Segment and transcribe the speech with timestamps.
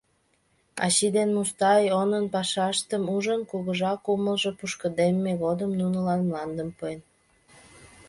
[0.85, 6.99] Ачий ден Мустай онын пашаштым ужын, кугыжа кумылжо пушкыдемме годым нунылан мландым пуэн.